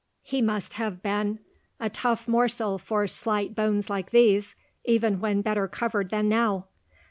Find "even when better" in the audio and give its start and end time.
4.83-5.67